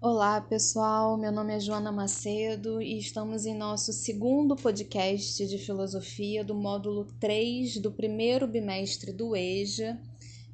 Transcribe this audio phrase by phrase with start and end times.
[0.00, 1.16] Olá, pessoal.
[1.16, 7.06] Meu nome é Joana Macedo e estamos em nosso segundo podcast de filosofia do módulo
[7.18, 10.00] 3 do primeiro bimestre do EJA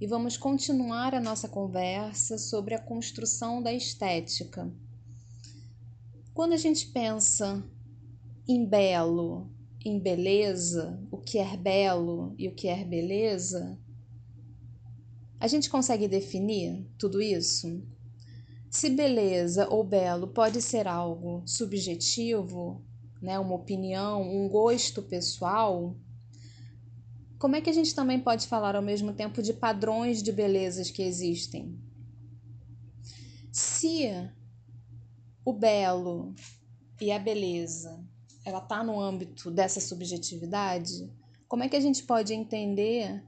[0.01, 4.73] e vamos continuar a nossa conversa sobre a construção da estética.
[6.33, 7.63] Quando a gente pensa
[8.49, 9.51] em belo,
[9.85, 13.79] em beleza, o que é belo e o que é beleza,
[15.39, 17.83] a gente consegue definir tudo isso?
[18.75, 22.85] Se beleza ou belo pode ser algo subjetivo,
[23.23, 25.97] né, uma opinião, um gosto pessoal,
[27.39, 30.91] como é que a gente também pode falar ao mesmo tempo de padrões de belezas
[30.91, 31.81] que existem?
[33.53, 34.11] Se
[35.45, 36.35] o belo
[37.01, 38.05] e a beleza
[38.45, 41.09] ela está no âmbito dessa subjetividade,
[41.47, 43.23] como é que a gente pode entender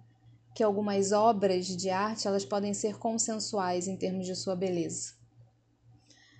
[0.53, 5.16] que algumas obras de arte elas podem ser consensuais em termos de sua beleza?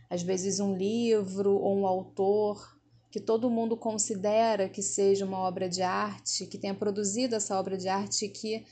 [0.09, 2.77] Às vezes um livro ou um autor
[3.11, 7.77] que todo mundo considera que seja uma obra de arte, que tenha produzido essa obra
[7.77, 8.67] de arte, que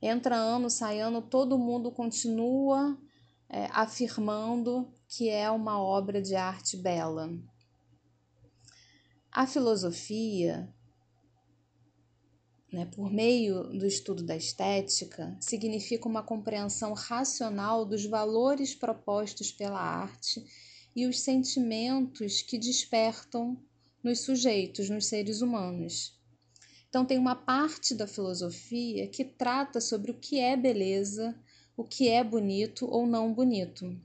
[0.00, 2.98] entra ano, sai ano, todo mundo continua
[3.48, 7.30] é, afirmando que é uma obra de arte bela.
[9.30, 10.72] A filosofia,
[12.72, 19.80] né, por meio do estudo da estética, significa uma compreensão racional dos valores propostos pela
[19.80, 20.42] arte
[20.94, 23.56] e os sentimentos que despertam
[24.02, 26.18] nos sujeitos, nos seres humanos.
[26.88, 31.34] Então, tem uma parte da filosofia que trata sobre o que é beleza,
[31.76, 33.98] o que é bonito ou não bonito.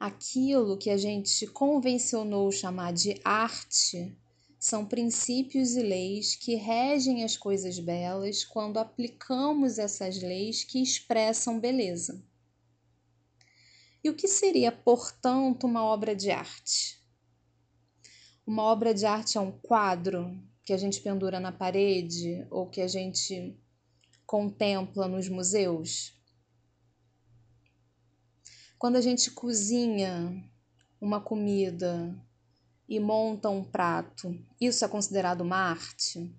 [0.00, 4.16] Aquilo que a gente convencionou chamar de arte
[4.58, 11.60] são princípios e leis que regem as coisas belas quando aplicamos essas leis que expressam
[11.60, 12.20] beleza.
[14.04, 17.02] E o que seria, portanto, uma obra de arte?
[18.46, 22.82] Uma obra de arte é um quadro que a gente pendura na parede ou que
[22.82, 23.58] a gente
[24.26, 26.14] contempla nos museus?
[28.78, 30.44] Quando a gente cozinha
[31.00, 32.14] uma comida
[32.86, 36.30] e monta um prato, isso é considerado uma arte?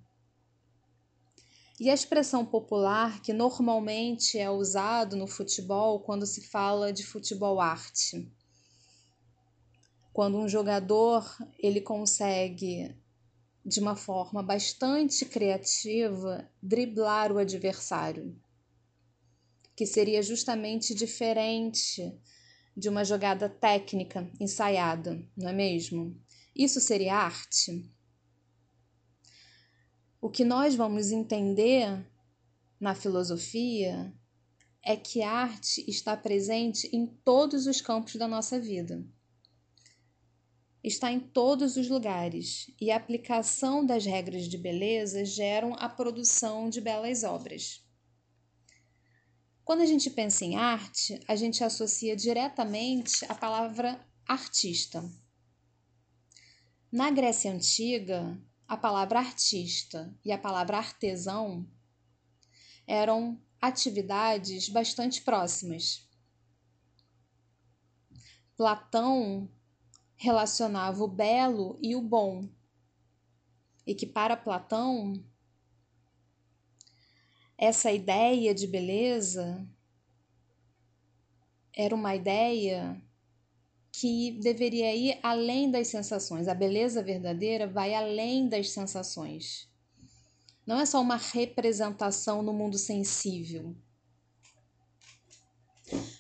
[1.78, 7.60] E a expressão popular que normalmente é usado no futebol quando se fala de futebol
[7.60, 8.32] arte.
[10.14, 11.26] Quando um jogador
[11.60, 12.96] ele consegue
[13.66, 18.40] de uma forma bastante criativa driblar o adversário,
[19.76, 22.18] que seria justamente diferente
[22.78, 26.16] de uma jogada técnica ensaiada, não é mesmo?
[26.56, 27.94] Isso seria arte?
[30.26, 32.04] O que nós vamos entender
[32.80, 34.12] na filosofia
[34.84, 39.06] é que a arte está presente em todos os campos da nossa vida.
[40.84, 46.72] Está em todos os lugares e a aplicação das regras de beleza geram a produção
[46.72, 47.86] de belas obras.
[49.64, 55.08] Quando a gente pensa em arte, a gente associa diretamente a palavra artista.
[56.92, 58.36] Na Grécia Antiga,
[58.68, 61.68] a palavra artista e a palavra artesão
[62.88, 66.08] eram atividades bastante próximas.
[68.56, 69.50] Platão
[70.16, 72.50] relacionava o belo e o bom,
[73.86, 75.24] e que para Platão
[77.58, 79.68] essa ideia de beleza
[81.74, 83.02] era uma ideia
[84.00, 86.50] que deveria ir além das sensações.
[86.50, 89.70] A beleza verdadeira vai além das sensações.
[90.66, 93.74] Não é só uma representação no mundo sensível.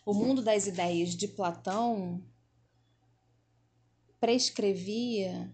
[0.05, 2.23] O mundo das ideias de Platão
[4.21, 5.53] prescrevia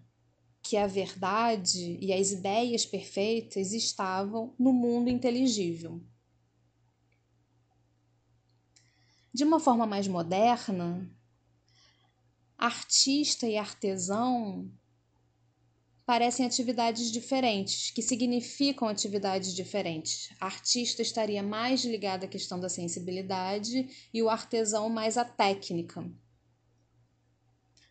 [0.61, 5.99] que a verdade e as ideias perfeitas estavam no mundo inteligível.
[9.33, 11.09] De uma forma mais moderna,
[12.61, 14.71] artista e artesão
[16.05, 20.29] parecem atividades diferentes, que significam atividades diferentes.
[20.39, 26.07] Artista estaria mais ligada à questão da sensibilidade e o artesão mais à técnica.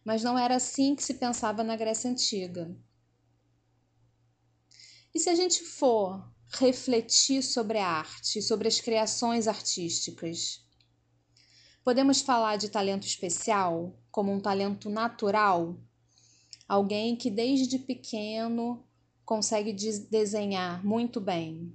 [0.05, 2.73] Mas não era assim que se pensava na Grécia Antiga.
[5.13, 10.65] E se a gente for refletir sobre a arte, sobre as criações artísticas,
[11.83, 15.79] Podemos falar de talento especial como um talento natural?
[16.69, 18.85] Alguém que desde pequeno
[19.25, 19.73] consegue
[20.11, 21.75] desenhar muito bem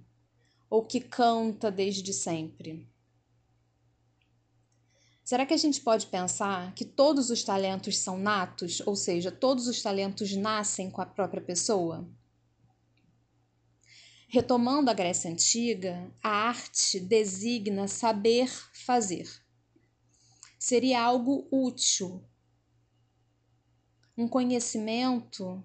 [0.69, 2.87] ou que canta desde sempre.
[5.23, 9.67] Será que a gente pode pensar que todos os talentos são natos, ou seja, todos
[9.67, 12.07] os talentos nascem com a própria pessoa?
[14.27, 18.47] Retomando a Grécia Antiga, a arte designa saber
[18.85, 19.44] fazer.
[20.67, 22.27] Seria algo útil,
[24.17, 25.63] um conhecimento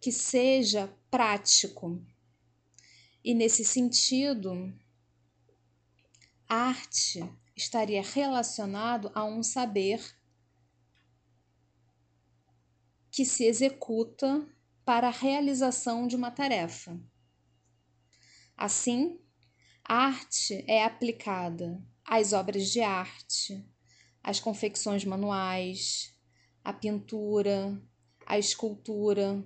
[0.00, 2.04] que seja prático.
[3.22, 4.76] E nesse sentido,
[6.48, 7.22] arte
[7.54, 10.04] estaria relacionado a um saber
[13.12, 14.44] que se executa
[14.84, 17.00] para a realização de uma tarefa.
[18.56, 19.20] Assim,
[19.84, 23.64] arte é aplicada às obras de arte,
[24.22, 26.14] às confecções manuais,
[26.62, 27.80] à pintura,
[28.26, 29.44] à escultura,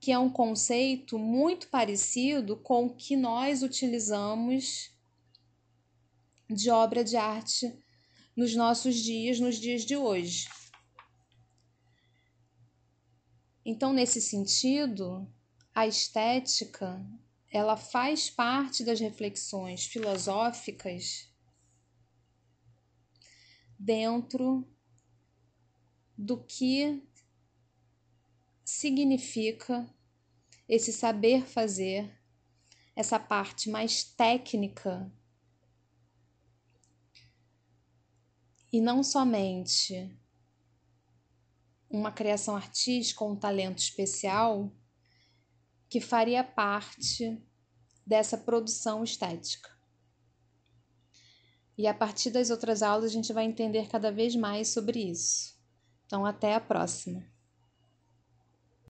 [0.00, 4.90] que é um conceito muito parecido com o que nós utilizamos
[6.48, 7.74] de obra de arte
[8.36, 10.46] nos nossos dias, nos dias de hoje.
[13.64, 15.26] Então, nesse sentido,
[15.74, 17.02] a estética
[17.50, 21.32] ela faz parte das reflexões filosóficas
[23.78, 24.66] dentro
[26.16, 27.02] do que
[28.64, 29.88] significa
[30.68, 32.18] esse saber fazer,
[32.96, 35.12] essa parte mais técnica
[38.72, 40.18] e não somente
[41.88, 44.72] uma criação artística ou um talento especial
[45.88, 47.40] que faria parte
[48.06, 49.73] dessa produção estética.
[51.76, 55.54] E a partir das outras aulas a gente vai entender cada vez mais sobre isso.
[56.06, 57.33] Então, até a próxima!